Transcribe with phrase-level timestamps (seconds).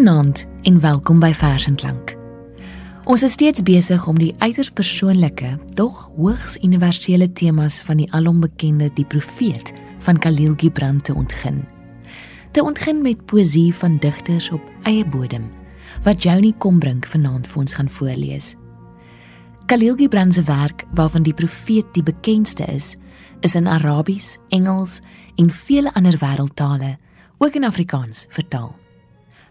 [0.00, 2.14] Goeienaand en welkom by Vers en Klank.
[3.04, 8.88] Ons is steeds besig om die uiters persoonlike, dog hoogs universele temas van die alombekende
[8.96, 11.60] die profeet van Khalil Gibran te ontgin.
[12.56, 15.50] Te ontgin met poësie van digters op eie bodem
[16.08, 18.54] wat Johnny Kombrink vanaand vir ons gaan voorlees.
[19.68, 22.94] Khalil Gibran se werk waarvan die profeet die bekendste is,
[23.44, 25.02] is in Arabies, Engels
[25.36, 26.96] en vele ander wêreldtale,
[27.36, 28.79] ook in Afrikaans vertaal.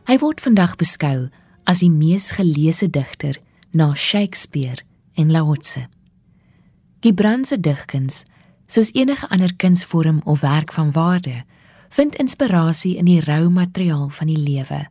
[0.09, 1.27] Hy word vandag beskou
[1.69, 3.35] as die mees geleesde digter
[3.77, 4.81] na Shakespeare
[5.13, 5.83] en Lao Tse.
[7.05, 8.23] Gibran se digkuns,
[8.65, 11.43] soos enige ander kunsvorm of werk van waarde,
[11.93, 14.81] vind inspirasie in die rou materiaal van die lewe.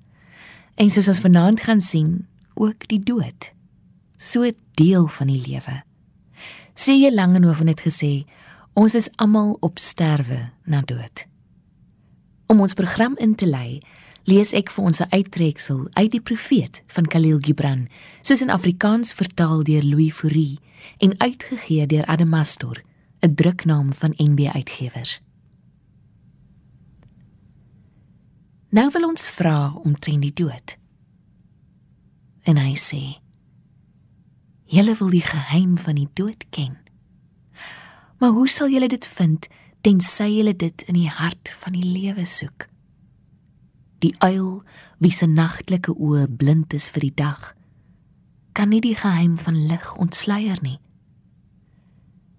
[0.78, 3.50] En soos ons vanaand gaan sien, ook die dood.
[4.22, 4.46] So
[4.78, 5.80] deel van die lewe.
[6.78, 8.22] Sê jy Langehoven het gesê,
[8.78, 11.26] ons is almal op sterwe na dood.
[12.46, 13.82] Om ons program in te lei,
[14.28, 17.88] lees ek vir ons 'n uittreksel uit die profeet van Khalil Gibran,
[18.22, 20.58] soos in Afrikaans vertaal deur Louis Fourie
[20.98, 22.82] en uitgegee deur Adamastor,
[23.22, 25.20] 'n druknaam van NB Uitgewers.
[28.70, 30.76] Nou wil ons vra omtrent die dood.
[32.42, 33.20] En hy sê:
[34.64, 36.76] "Julle wil die geheim van die dood ken.
[38.18, 39.46] Maar hoe sal julle dit vind
[39.80, 42.68] tensy julle dit in die hart van die lewe soek?"
[43.98, 44.62] Die uil
[44.98, 47.54] wie se nagtelike oë blind is vir die dag
[48.58, 50.78] kan nie die geheim van lig ontsluier nie.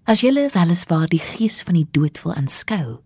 [0.04, 3.00] As jy weliswaar die gees van die dood wil aanskou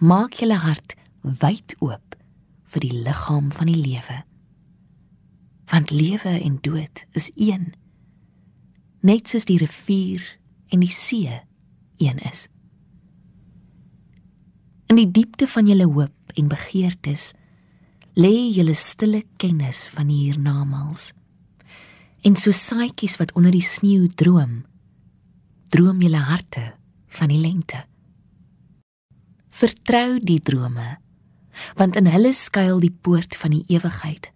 [0.00, 2.16] maak jou hart wyd oop
[2.72, 4.22] vir die liggaam van die lewe.
[5.68, 7.74] Want lewe en dood is een
[9.02, 10.22] net soos die rivier
[10.72, 11.40] en die see
[11.98, 12.48] een is.
[14.88, 17.32] In die diepte van julle hoop en begeertes
[18.18, 21.12] lê julle stille kennis van die hiernamaals.
[22.26, 24.64] En so saaitjies wat onder die sneeu droom,
[25.70, 26.64] droom julle harte
[27.14, 27.84] van die lente.
[29.54, 30.96] Vertrou die drome,
[31.78, 34.32] want in hulle skuil die poort van die ewigheid.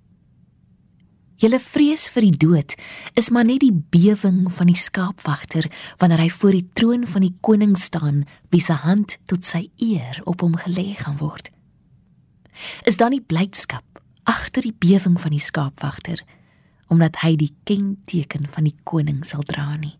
[1.43, 2.77] Julle vrees vir die dood
[3.19, 5.67] is maar net die bewing van die skaapwagter
[5.99, 8.23] wanneer hy voor die troon van die koning staan,
[8.55, 11.51] wie se hand tot sy eer op hom gelê gaan word
[12.89, 16.23] is dan die blydskap agter die bewing van die skaapwagter
[16.93, 19.97] omdat hy die kenteken van die koning sal dra nie?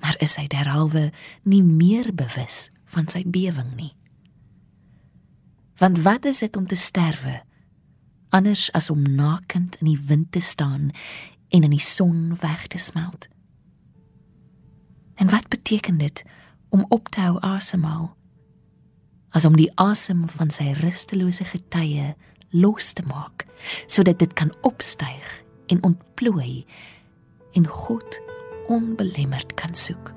[0.00, 1.08] Maar is hy derhalwe
[1.48, 3.94] nie meer bewus van sy bewing nie?
[5.80, 7.40] Want wat is dit om te sterwe
[8.30, 10.90] anders as om nakend in die wind te staan
[11.48, 13.28] en in die son weg te smelt?
[15.16, 16.24] En wat beteken dit
[16.68, 18.12] om op te hou asemhaal
[19.36, 22.14] as om die asem van sy rustelose getye
[22.50, 23.46] los te maak
[23.86, 25.26] sodat dit kan opstyg
[25.70, 26.64] en ontplooi
[27.58, 28.20] en God
[28.70, 30.12] onbelemmerd kan soek.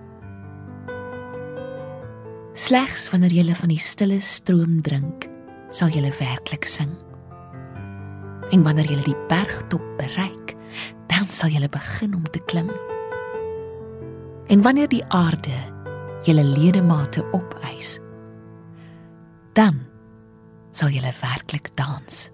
[2.53, 5.25] Slegs wanneer jy van die stille stroom drink,
[5.73, 6.91] sal jy werklik sing.
[8.53, 10.53] En wanneer jy die bergtop bereik,
[11.09, 12.69] dan sal jy begin om te klim.
[14.53, 15.55] En wanneer die aarde
[16.27, 17.97] julle ledemate opeis,
[19.53, 19.81] dan
[20.73, 22.32] sal jy werklik dans.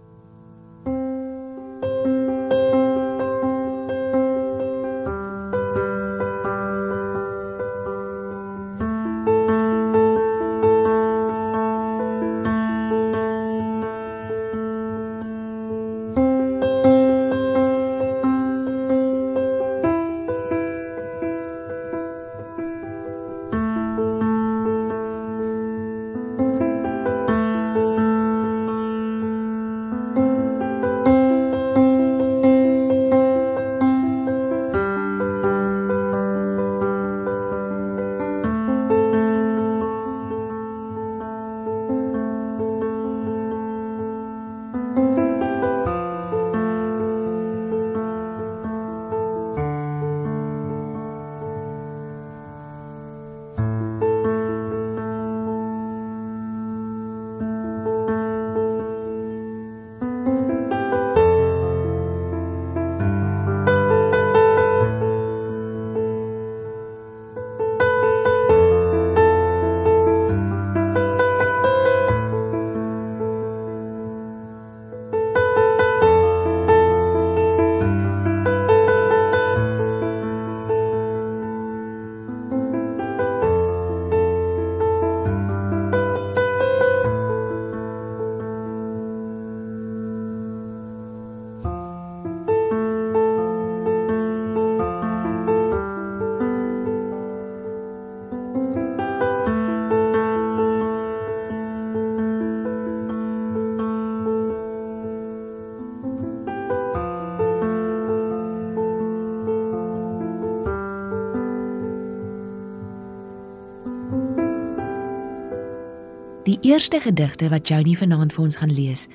[116.60, 119.06] Die eerste gedigte wat Joni vanaand vir ons gaan lees,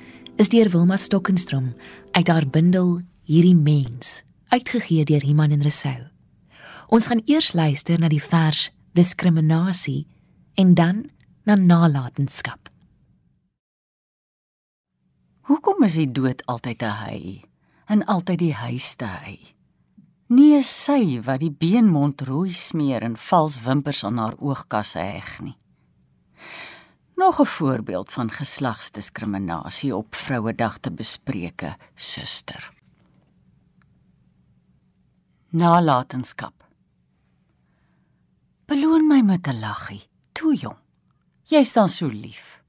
[0.41, 1.75] is deur Wilma Stokkenstrom
[2.17, 6.07] uit haar bundel Hierdie mens, uitgegee deur Iman en Resou.
[6.89, 10.07] Ons gaan eers luister na die vers Diskriminasie
[10.57, 11.03] en dan
[11.45, 12.71] na nalatenskap.
[15.45, 17.43] Hoekom is die dood altyd 'n hy
[17.85, 19.37] en altyd die huiste hy?
[20.33, 25.57] Nie sy wat die beenmond rooi smeer en vals wimpers aan haar oogkasse heg nie.
[27.15, 32.73] Nog 'n voorbeeld van geslagsdiskriminasie op Vrouedag te bespreke, suster.
[35.49, 36.67] Nalatenskap.
[38.65, 40.77] Beloon my met 'n laggie, toe jong.
[41.43, 42.63] Jy staan so lief.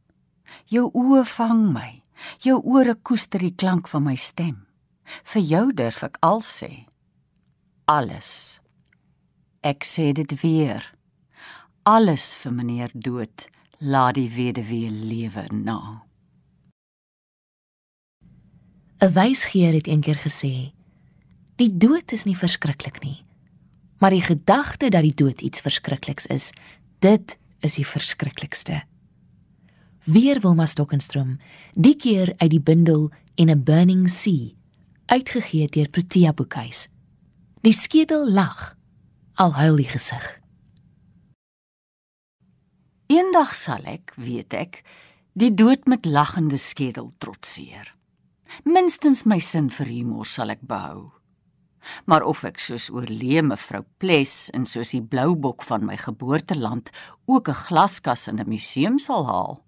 [0.65, 2.03] Jou oë vang my.
[2.39, 4.67] Jou ore koester die klank van my stem.
[5.23, 6.87] Vir jou durf ek al sê.
[7.85, 8.61] Alles.
[9.61, 10.95] Ek sê dit weer.
[11.83, 16.03] Alles vir meneer dood laat die weduwee lewe na.
[18.99, 20.73] 'n Wysgeer het eendag gesê:
[21.57, 23.25] Die dood is nie verskriklik nie,
[23.99, 26.53] maar die gedagte dat die dood iets verskrikliks is,
[26.99, 28.83] dit is die verskriklikste.
[30.05, 31.39] Weer Wilma Stokkenstrom,
[31.73, 34.55] die keer uit die bundel In a Burning Sea,
[35.07, 36.89] uitgegee deur Protea Boekhuis.
[37.61, 38.77] Die skedel lag,
[39.35, 40.46] al huil die gesig.
[43.07, 44.81] Eendag sal ek, weet ek,
[45.39, 47.93] die dood met lagende skedel trotseer.
[48.67, 51.13] Minstens my sin vir humor sal ek behou.
[52.11, 56.91] Maar of ek soos oorlee mevrou Ples en soos die bloubok van my geboorteland
[57.31, 59.63] ook 'n glaskas in 'n museum sal haal.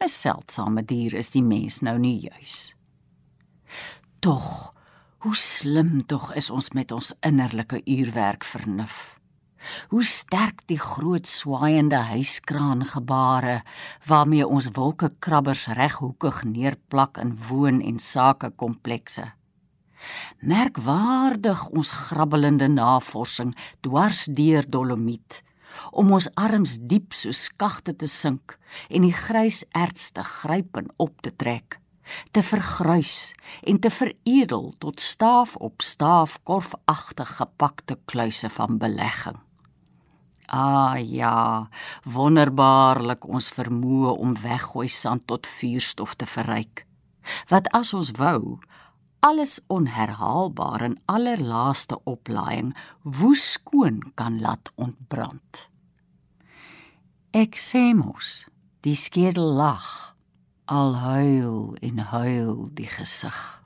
[0.00, 2.74] 'n Seldsame dier is die mens nou nie juis.
[4.20, 4.72] Tog,
[5.18, 9.15] hoe slim tog is ons met ons innerlike uurwerk vernuf
[9.88, 13.62] hoe sterk die groot swaaiende huiskraan gebare
[14.06, 19.32] waarmee ons wolkekrabbers reghoekig neerplak in woon en sake komplekse.
[20.40, 25.42] Merkwaardig ons grabbelende navorsing dwars deur dolomiet
[25.90, 28.56] om ons arms diep so skagte te sink
[28.88, 31.80] en die grys erts te gryp en op te trek
[32.36, 33.34] te vergruis
[33.66, 39.45] en te veredel tot staaf op staaf korfagtig gepakte kluise van belegging
[40.46, 41.68] Ah ja,
[42.04, 46.86] wonderbaarlik ons vermoë om weggooi sand tot vuurstof te verryk.
[47.50, 48.58] Wat as ons wou
[49.26, 55.66] alles onherhaalbaar en allerlaaste oplaaiing woes skoon kan laat ontbrand.
[57.34, 58.46] Ek sê mos,
[58.86, 60.14] die skedel lag,
[60.70, 63.65] al huil en huil die gesig.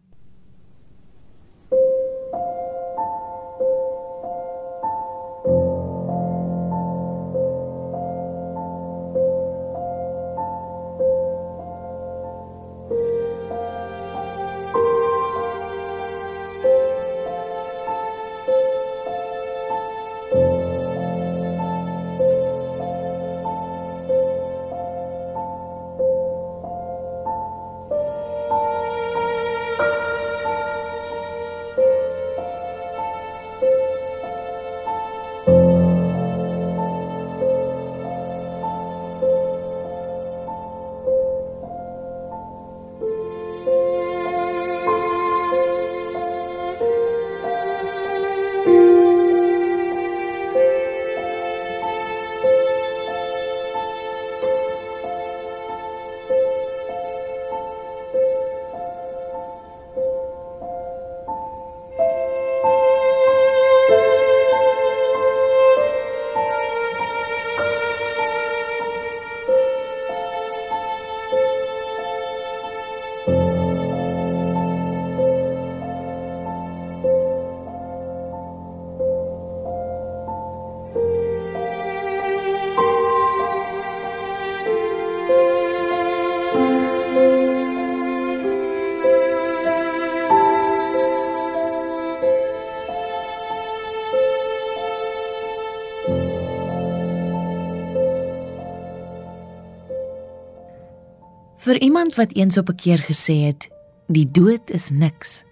[101.80, 103.68] Iemand wat eens op 'n keer gesê het
[104.06, 105.44] die dood is niks,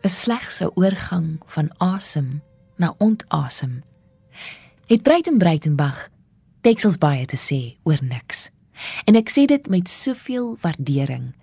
[0.00, 2.42] is slegs 'n oorgang van asem
[2.76, 3.82] na ontasem.
[4.86, 6.08] Het Breiten Breitenbach
[6.60, 8.50] teksels baie te sê oor niks.
[9.04, 11.34] En ek sê dit met soveel waardering.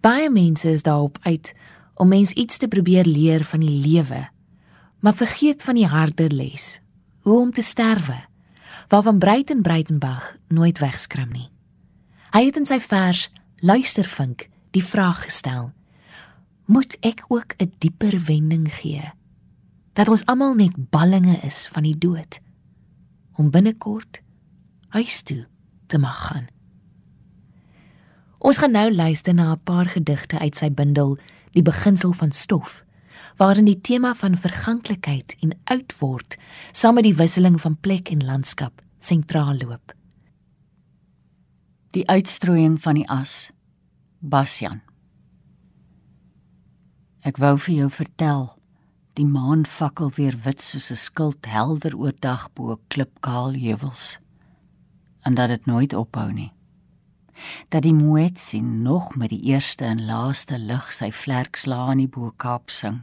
[0.00, 1.54] Baie mense is daarop uit
[1.94, 4.28] om mens iets te probeer leer van die lewe,
[5.00, 6.80] maar vergeet van die harder les,
[7.20, 8.24] hoe om te sterwe,
[8.88, 11.50] waarvan Breiten Breitenbach nooit wegskram nie.
[12.30, 13.30] Hy het in sy vers
[13.62, 15.72] Luistervink die vraag gestel:
[16.64, 19.12] Moet ek ook 'n dieper wending gee?
[19.92, 22.40] Dat ons almal net ballinge is van die dood
[23.36, 24.22] om binnekort
[24.88, 25.46] huis toe
[25.86, 26.46] te mag gaan.
[28.38, 31.18] Ons gaan nou luister na 'n paar gedigte uit sy bundel
[31.54, 32.84] Die beginsel van stof,
[33.36, 36.34] waarin die tema van verganklikheid en oud word
[36.72, 39.94] saam met die wisseling van plek en landskap sentraal loop.
[41.94, 43.52] Die uitstrooiing van die as.
[44.18, 44.80] Basjan.
[47.22, 48.48] Ek wou vir jou vertel,
[49.14, 54.18] die maan fakkel weer wit soos 'n skild helder oor dag bo klipkaal heuwels.
[55.22, 56.52] En dat dit nooit ophou nie
[57.68, 62.70] dat die moetsie nog met die eerste en laaste lig sy vlerksla in die Bo-Kaap
[62.70, 63.02] sing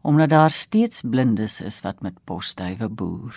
[0.00, 3.36] omdat daar steeds blindes is wat met posduwe boer.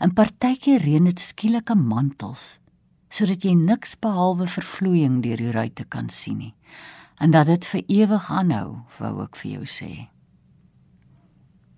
[0.00, 2.60] 'n Partytjie reën dit skielike mantels
[3.08, 6.54] sodat jy niks behalwe vervloeiing deur die ruitte kan sien nie
[7.18, 10.06] en dat dit vir ewig aanhou, wou ek vir jou sê.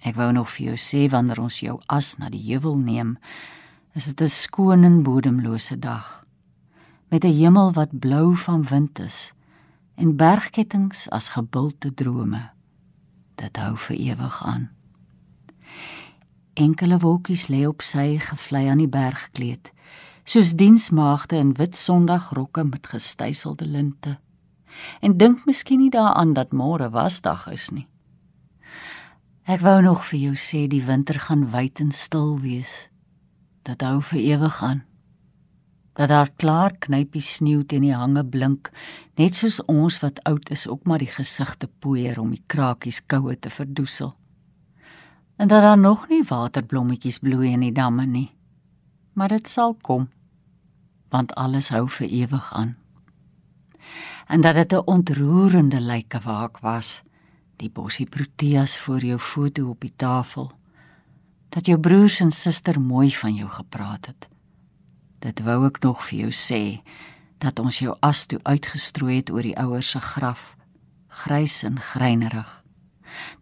[0.04, 3.16] Ek wou nog vir jou sê wanneer ons jou as na die heuwel neem,
[3.96, 6.20] is dit 'n skoon en bodemlose dag
[7.10, 9.32] met 'n hemel wat blou van wind is
[9.94, 12.50] en bergkettings as gebulte drome.
[13.34, 14.70] Dit hou vir ewig aan.
[16.52, 19.72] Enkele wolkies lê op sy gevlei aan die bergkleed,
[20.30, 24.18] soos diensmaagde in wit sondagrokke met gestydselde linte.
[25.02, 27.88] En dink miskien nie daaraan dat môre wasdag is nie.
[29.50, 32.86] Ek wou nog vir jou sê die winter gaan wyd en stil wees.
[33.66, 34.86] Dit hou vir ewig aan
[36.00, 38.70] dat daar klaar knypie sneeu teen die hange blink,
[39.20, 43.34] net soos ons wat oud is ook maar die gesigte poeier om die krakies koue
[43.36, 44.14] te verdoesel.
[45.36, 48.30] En dat daar nog nie waterblommetjies bloei in die damme nie.
[49.12, 50.08] Maar dit sal kom,
[51.10, 52.76] want alles hou vir ewig aan.
[54.26, 57.02] En dat dit 'n ontroerende lyke waak was,
[57.56, 60.52] die bossie proteas voor jou foto op die tafel.
[61.48, 64.28] Dat jou broers en suster mooi van jou gepraat het
[65.20, 66.62] Dit wou ek nog vir jou sê
[67.40, 70.54] dat ons jou as toe uitgestrooi het oor die ouers se graf,
[71.24, 72.48] grys en greinerig.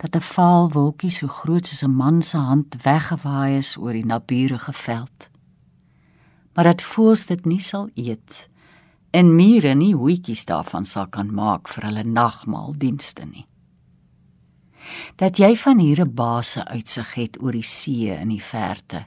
[0.03, 4.07] Dat 'n vaal wolkie so groot soos 'n man se hand weggewaai is oor die
[4.07, 5.31] naburige veld.
[6.59, 8.49] Maar dat voels dit nie sal eet
[9.15, 13.45] en mure nie hoetjies daarvan sal kan maak vir hulle nagmaaldienste nie.
[15.23, 19.07] Dat jy van hier 'n base uitsig het oor die see in die verte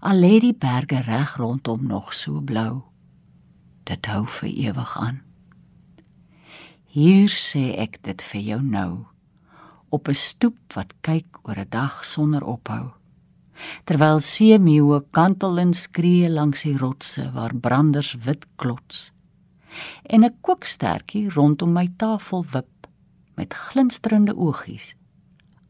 [0.00, 2.82] al lê die berge reg rondom nog so blou.
[3.84, 5.22] Dit hou vir ewig aan.
[6.84, 9.06] Hier sê ek dit vir jou nou
[9.88, 13.01] op 'n stoep wat kyk oor 'n dag sonder ophou.
[13.84, 19.12] Terwyl seemeeue kantel en skree langs die rotse waar branders wit klots.
[20.02, 22.88] En 'n kookstertjie rondom my tafel wip
[23.34, 24.94] met glinsterende oogies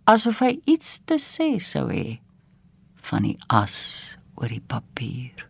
[0.04, 2.18] asof hy iets te sê sou hê
[3.08, 5.46] van die as oor die papier.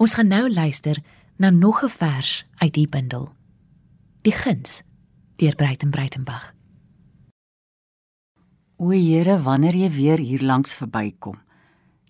[0.00, 1.00] Ons gaan nou luister
[1.36, 3.32] na nog 'n vers uit die bundel.
[4.22, 4.82] Die guns
[5.36, 6.52] deur Breiten Breitenbach.
[8.80, 11.36] O Here, wanneer jy weer hier langs verbykom,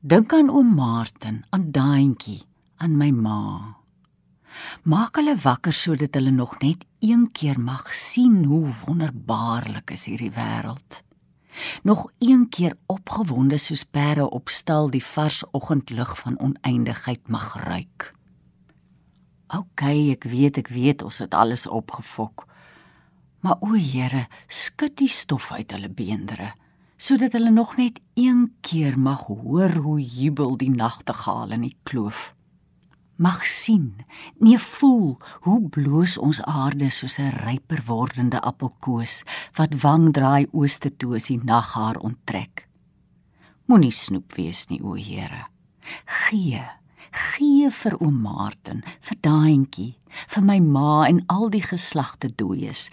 [0.06, 2.44] dink aan oom Martin, aan daantjie,
[2.78, 3.42] aan my ma.
[4.86, 10.30] Maak hulle wakker sodat hulle nog net een keer mag sien hoe wonderbaarlik is hierdie
[10.34, 11.02] wêreld
[11.82, 18.12] nog een keer opgewonde soos perde op stal die vars oggendlug van oneindigheid mag ruik.
[19.48, 19.82] OK,
[20.14, 22.46] ek weet, ek weet ons het alles opgefok.
[23.40, 26.54] Maar o Here, skud die stof uit hulle beendere
[27.00, 32.34] sodat hulle nog net een keer mag hoor hoe jubel die nagtegaal in die kloof
[33.20, 34.00] mag sien,
[34.40, 39.22] nee voel hoe bloos ons aarde soos 'n ryper wordende appelkoos
[39.58, 42.68] wat wang draai ooste toe as die nag haar onttrek.
[43.66, 45.44] Moenie snoep wees nie o Here.
[46.06, 46.64] Gee,
[47.12, 49.94] gee vir oom Martin, vir daantjie,
[50.28, 52.90] vir my ma en al die geslagte dooies,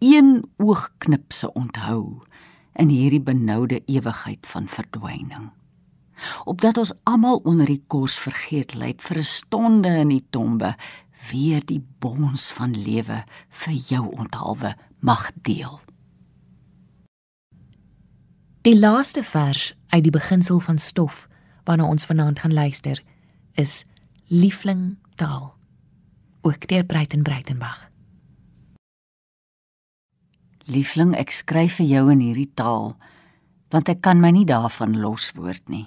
[0.00, 2.18] een oogknipse onthou
[2.72, 5.50] in hierdie benoude ewigheid van verdwyning
[6.44, 10.76] opdat ons almal onder die kors vergeet lê vir 'n stonde in die tombe
[11.30, 15.80] weer die bons van lewe vir jou onthaalwe mag deel.
[18.62, 21.28] Die laaste vers uit die beginsel van stof
[21.64, 23.02] waarna ons vanaand gaan luister
[23.52, 23.84] is
[24.26, 25.54] Liefling taal
[26.40, 27.89] ook deur Breiten Breitenbach.
[30.70, 32.94] Liefling, ek skryf vir jou in hierdie taal
[33.70, 35.86] want ek kan my nie daarvan loswoord nie.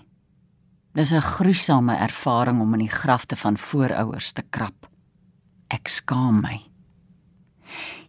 [0.96, 4.88] Dis 'n gruisame ervaring om in die grafte van voorouers te krap.
[5.68, 6.62] Ek skaam my.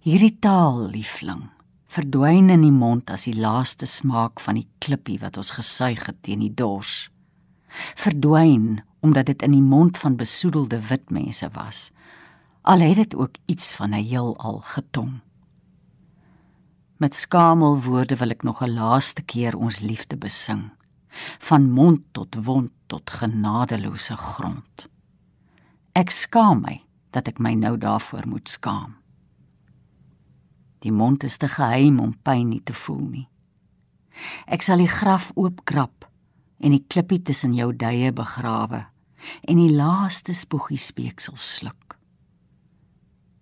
[0.00, 1.50] Hierdie taal, liefling,
[1.88, 6.22] verdwyn in die mond as die laaste smaak van die klippie wat ons gesuig het
[6.22, 7.10] teen die dors.
[7.96, 11.90] Verdwyn omdat dit in die mond van besoedelde wit mense was.
[12.62, 15.20] Al het dit ook iets van 'n heelal getong.
[16.96, 20.70] Met skamel woorde wil ek nog 'n laaste keer ons liefde besing
[21.38, 24.88] van mond tot wond tot genadeloose grond.
[25.92, 28.94] Ek skaam my dat ek my nou daarvoor moet skaam.
[30.78, 33.28] Die mond is te geheim om pyn nie te voel nie.
[34.46, 36.10] Ek sal die graf oopkrap
[36.58, 38.86] en die klippie tussen jou duie begrawe
[39.42, 41.98] en die laaste spoogie speeksel sluk.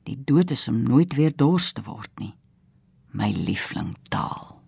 [0.02, 2.34] Die dood is om nooit weer dors te word nie.
[3.12, 4.61] My liefling taal.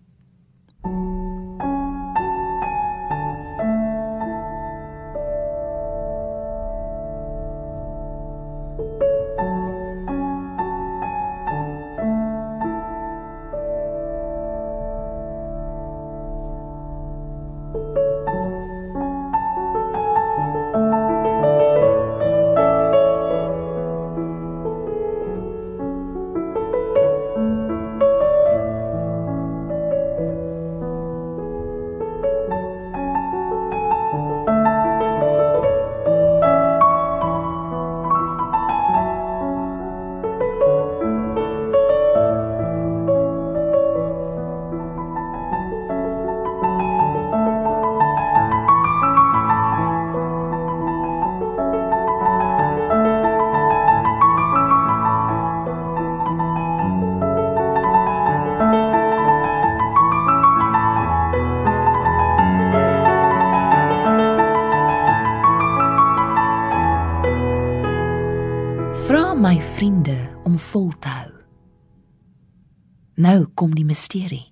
[73.65, 74.45] Kom die misterie.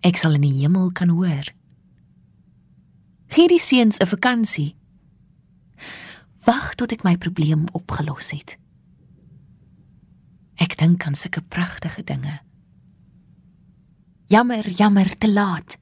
[0.00, 1.50] Ek sal in die hemel kan hoor.
[3.34, 4.76] Gee die seuns 'n vakansie.
[6.46, 8.56] Wag tot ek my probleem opgelos het.
[10.56, 12.40] Ek dink aan sulke pragtige dinge.
[14.28, 15.76] Jammer, jammer, te laat.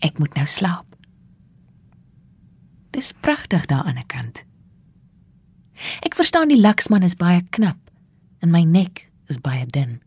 [0.00, 0.96] Ek moet nou slaap.
[2.90, 4.44] Dis pragtig daar aan die kant.
[6.02, 7.78] Ek verstaan die laksman is baie knap
[8.40, 10.00] en my nek is baie dun.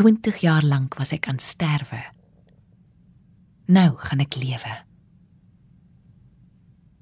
[0.00, 2.00] 20 jaar lank was ek aan sterwe.
[3.68, 4.76] Nou gaan ek lewe.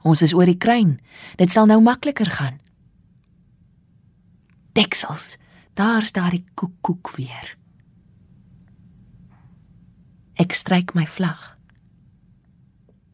[0.08, 0.96] Ons is oor die kruin.
[1.38, 2.58] Dit sal nou makliker gaan.
[4.78, 5.36] Deksels,
[5.78, 7.54] daar's daardie koekoek weer.
[10.38, 11.56] Ek stryk my vlag.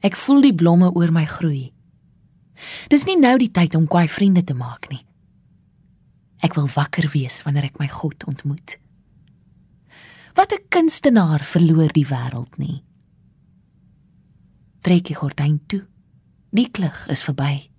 [0.05, 1.73] Ek voel die blomme oor my groei.
[2.92, 5.01] Dis nie nou die tyd om kwaai vriende te maak nie.
[6.44, 8.76] Ek wil wakker wees wanneer ek my God ontmoet.
[10.37, 12.85] Wat 'n kunstenaar verloor die wêreld nie.
[14.80, 15.87] Trek die gordyn toe.
[16.50, 17.70] Die klug is verby.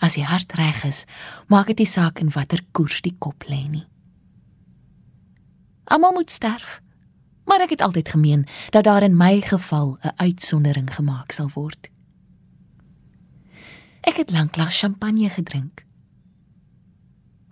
[0.00, 1.04] As die hart reg is,
[1.46, 3.86] maak dit nie saak in watter koers die kop lê nie.
[5.84, 6.80] Almal moet sterf.
[7.44, 11.90] Maar ek het altyd gemeen dat daar in my geval 'n uitsondering gemaak sal word.
[14.00, 15.89] Ek het lanklaas champagne gedrink.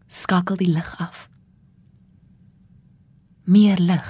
[0.09, 1.29] Skakel die lig af.
[3.45, 4.09] Meer lig.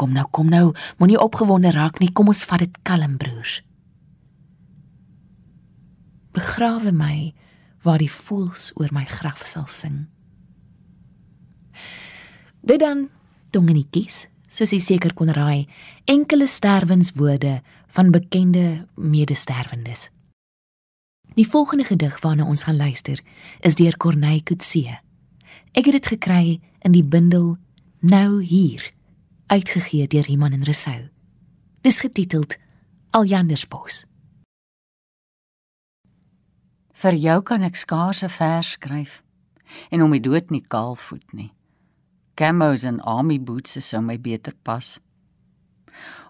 [0.00, 2.10] Kom nou, kom nou, moenie opgewonde raak nie.
[2.12, 3.60] Kom ons vat dit kalm, broers.
[6.34, 7.34] Begrawe my
[7.84, 10.06] waar die voëls oor my graf sal sing.
[12.64, 13.10] Dit dan
[13.52, 15.68] dongenetjies, soos jy seker kon raai,
[16.08, 17.58] enkele sterwenswoorde
[17.92, 20.08] van bekende medesterwendes.
[21.34, 23.20] Die volgende gedig waarna ons gaan luister
[23.60, 24.98] is deur Corneille Coetzee.
[25.72, 27.56] Ek het dit gekry in die bundel
[28.00, 28.92] Nou hier,
[29.46, 31.08] uitgegee deur Iman en Resou.
[31.80, 32.56] Dis getiteld
[33.10, 34.04] Aljandersbos.
[36.92, 39.22] Vir jou kan ek skaars 'n vers skryf
[39.90, 41.52] en om my dood nie kaalvoet nie.
[42.34, 45.00] Camos en army boots sou my beter pas.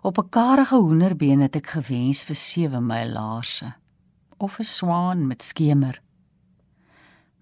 [0.02, 3.74] Op 'n karige hoenderbeen het ek gewens vir sewe my laarse
[4.38, 6.00] of 'n swaan met skemer.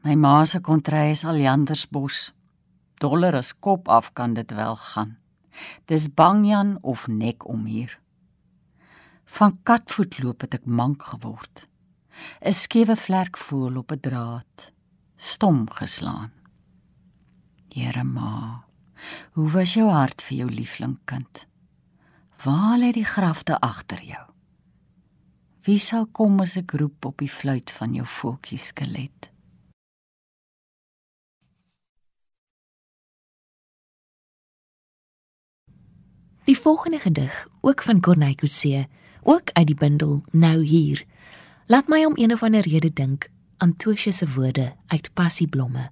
[0.03, 2.33] My ma se kontry is Aljandersbos.
[2.95, 5.17] Dollar as kop af kan dit wel gaan.
[5.87, 7.99] Dis Bangjan of nek om hier.
[9.25, 11.67] Van katvoet loop het ek mank geword.
[12.41, 14.73] 'n Skewe vlek voel op 'n draad,
[15.17, 16.33] stom geslaan.
[17.69, 18.65] Here ma,
[19.33, 21.47] hoe was jou hart vir jou liefling kind?
[22.45, 24.32] Waar lê die grafte agter jou?
[25.62, 29.29] Wie sal kom as ek roep op die fluit van jou voeltjie skelet?
[36.51, 38.88] Die volgende gedig, ook van Corneille Coetzee,
[39.22, 41.05] ook uit die bundel Nou hier,
[41.70, 43.31] laat my om een of ander rede dink
[43.62, 45.90] aan Tosie se woorde uit Passieblomme.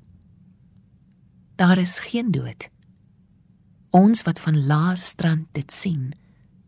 [1.54, 2.68] Daar is geen dood.
[3.90, 6.11] Ons wat van laas strand dit sien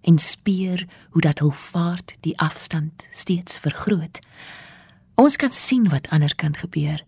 [0.03, 4.19] en speur hoe dat hul vaart die afstand steeds vergroot.
[5.15, 7.05] Ons kan sien wat ander kant gebeur.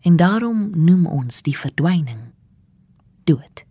[0.00, 2.32] En daarom noem ons die verdwyning
[3.24, 3.64] dood.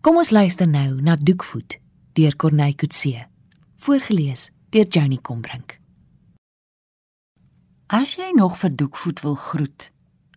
[0.00, 1.78] Kom ons luister nou na Doekvoet
[2.16, 3.26] deur Corneille Coetzee,
[3.76, 5.78] voorgeles deur Johnny Combrink.
[7.86, 9.90] As jy nog vir Doekvoet wil groet,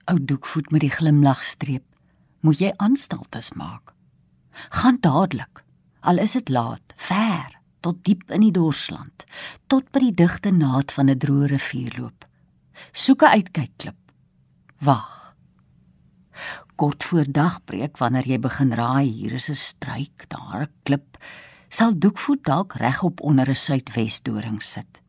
[0.06, 1.86] ou Doekvoet met die glimlagstreep,
[2.46, 3.94] moet jy aanstaltes maak.
[4.70, 5.64] Gaan dadelik,
[6.02, 9.24] al is dit laat, ver tot diep in die dorsland,
[9.68, 12.26] tot by die digte naad van 'n droë rivier loop.
[12.92, 13.98] Soek 'n uitkykklip.
[14.80, 15.20] Wag
[16.80, 21.18] kort voor dagbreek wanneer jy begin raai hier is 'n struik, daar 'n klip,
[21.70, 25.02] sal Doekvoet dalk regop onder 'n suidwesdoring sit.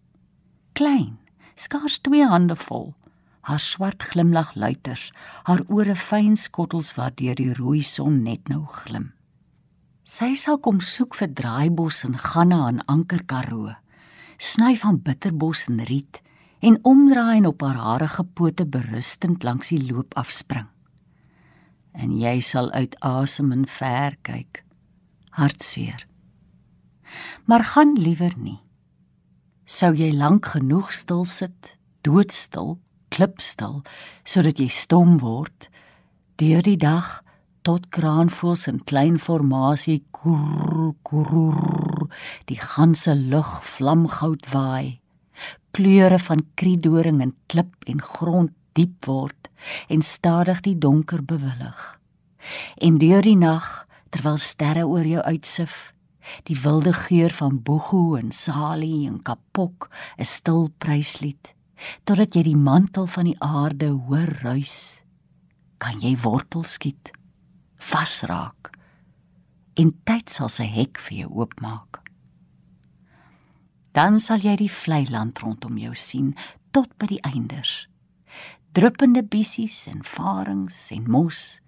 [0.73, 1.19] Klein,
[1.55, 2.95] skaars twee hande vol,
[3.41, 9.13] haar swart glimlag luiters, haar ore fyn skottels waardeur die rooi son net nou glim.
[10.11, 13.77] Sy sal kom soek vir draaibos en ganne aan Anker Karoo,
[14.43, 16.19] sny van bitterbos en riet
[16.67, 20.67] en omdraai en op haar harige pote berustend langs die loop afspring
[21.95, 24.63] en jy sal uit asem en ver kyk.
[25.39, 26.07] Hartseer.
[27.45, 28.61] Maar gaan liewer nie.
[29.65, 31.75] Sou jy lank genoeg stil sit,
[32.07, 32.79] doodstil,
[33.11, 33.81] klipstil,
[34.25, 35.69] sodat jy stom word
[36.41, 37.21] deur die dag
[37.63, 42.09] tot kraanvoëls in klein formasie koer koer
[42.51, 45.01] die ganse lug vlamgoud waai.
[45.77, 49.51] Kleure van kriedoring en klip en grond diep word
[49.89, 52.01] en stadig die donker bewillig.
[52.81, 55.93] En deur die nag, terwyl sterre oor jou uitsif,
[56.49, 61.55] die wilde geur van boegoe en salie en kapok, 'n stil pryslied,
[62.05, 65.03] totdat jy die mantel van die aarde hoor ruis,
[65.79, 67.11] kan jy wortel skiet,
[67.81, 68.71] vasraak.
[69.75, 72.03] En tyd sal sy hek vir jou oopmaak.
[73.97, 76.35] Dan sal jy die vlei land rondom jou sien
[76.75, 77.89] tot by die einders.
[78.77, 81.59] Druppende bissies en varings en mos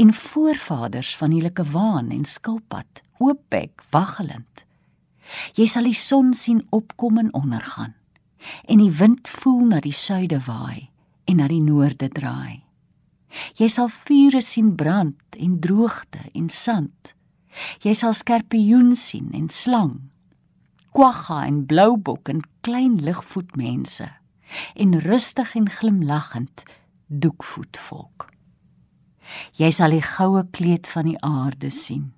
[0.00, 4.64] en voorvaders van die lekewaan en skilpad oopbek waggelend.
[5.54, 7.94] Jy sal die son sien opkom en ondergaan
[8.66, 10.88] en die wind voel na die suide waai
[11.30, 12.64] en na die noorde draai
[13.60, 17.14] jy sal vure sien brand en droogte en sand
[17.84, 19.98] jy sal skorpioen sien en slang
[20.92, 24.08] kwagga en bloubok en klein ligvoetmense
[24.74, 26.64] en rustig en glimlaggend
[27.06, 28.28] doekvoet volk.
[29.56, 32.10] Jy sal die goue kleed van die aarde sien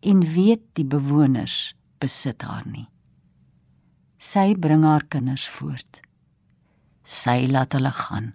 [0.00, 2.88] en weet die bewoners besit haar nie.
[4.18, 6.00] Sy bring haar kinders voort.
[7.04, 8.32] Sy laat hulle gaan.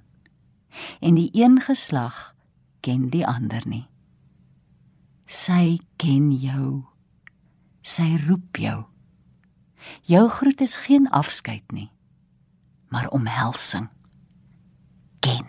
[1.00, 2.36] En die een geslag
[2.80, 3.88] ken die ander nie.
[5.26, 6.84] Sy ken jou.
[7.82, 8.84] Sy roep jou.
[10.02, 11.94] Jou groet is geen afskeid nie
[12.94, 13.90] maar omhelsing
[15.20, 15.46] ken.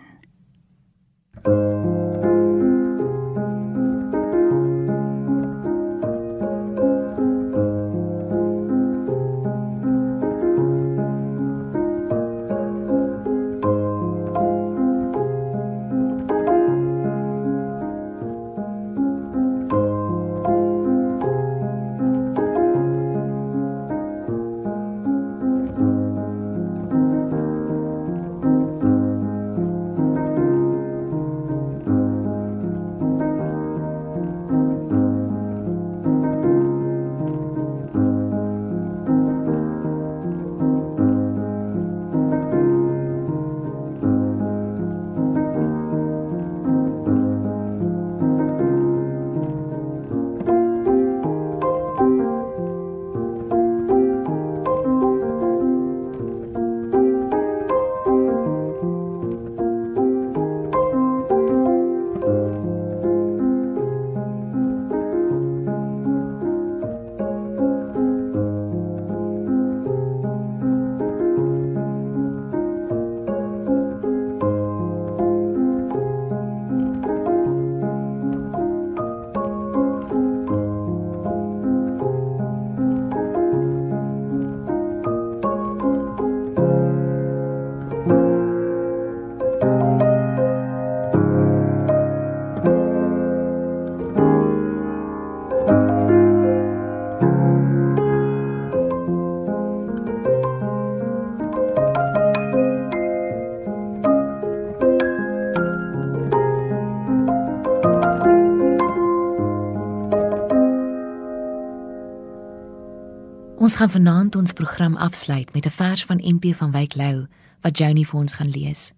[113.75, 117.27] Ons gaan vanaand ons program afsluit met 'n vers van MP van Wyk Lou
[117.61, 118.93] wat Johnny vir ons gaan lees.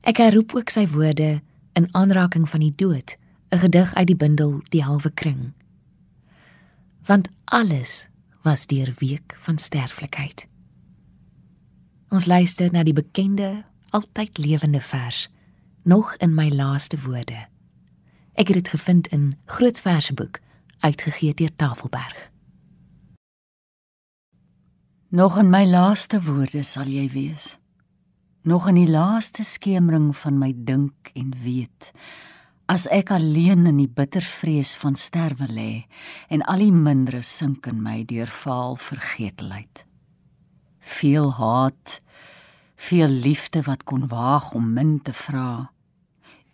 [0.00, 3.16] Ek herroep ook sy woorde in aanraking van die dood,
[3.48, 5.52] 'n gedig uit die bundel Die halwe kring.
[7.04, 8.08] Want alles
[8.42, 10.48] was deur week van sterflikheid.
[12.08, 15.30] Ons luister na die bekende, altyd lewende vers,
[15.82, 17.46] nog in my laaste woorde.
[18.32, 20.40] Ek het dit gevind in Groot Verseboek
[20.78, 22.31] uitgegee deur Tafelberg.
[25.12, 27.58] Nog in my laaste woorde sal jy wees.
[28.48, 31.90] Nog in die laaste skemering van my dink en weet.
[32.64, 35.72] As ek alleen in die bitter vrees van sterwe lê
[36.32, 39.82] en al die mindere sink in my deur vaal vergetelheid.
[40.80, 41.98] Veel haat,
[42.88, 45.74] veel liefde wat kon waag om min te vra.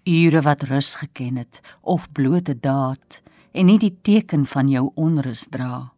[0.02, 3.22] Ure wat rus geken het of blote daad
[3.54, 5.92] en nie die teken van jou onrus dra.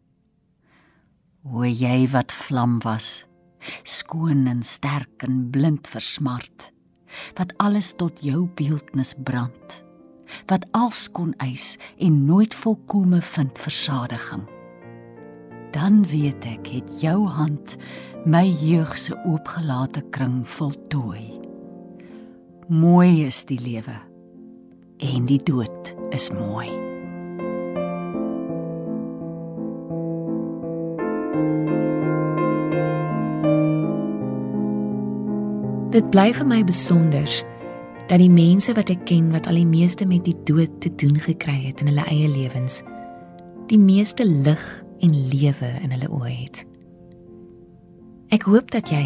[1.41, 3.25] O jy wat vlam was,
[3.81, 6.67] skoon en sterk en blind vir smart,
[7.33, 9.79] wat alles tot jou beeldnis brand,
[10.51, 14.45] wat als kon eis en nooit volkome vind versadiging.
[15.73, 17.73] Dan weet ek het jou hand
[18.21, 21.25] my jeug se oopgelate kring voltooi.
[22.69, 23.97] Mooi is die lewe
[25.01, 26.90] en die dood is mooi.
[35.91, 37.27] Dit bly vir my besonder
[38.07, 41.17] dat die mense wat ek ken wat al die meeste met die dood te doen
[41.19, 42.79] gekry het in hulle eie lewens,
[43.67, 44.61] die meeste lig
[45.03, 46.61] en lewe in hulle oë het.
[48.31, 49.03] Ek hoop dat jy,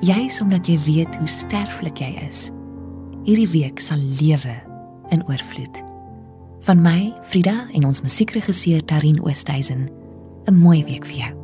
[0.00, 2.46] juis omdat jy weet hoe sterflik jy is,
[3.28, 4.56] hierdie week sal lewe
[5.12, 5.82] in oorvloed.
[6.64, 9.90] Van my, Frida en ons musiekregisseur Tarin Oosthuizen,
[10.48, 11.37] 'n mooi week vir jou.